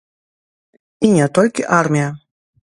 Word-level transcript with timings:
І 1.09 1.11
не 1.17 1.27
толькі 1.39 1.67
армія. 1.81 2.09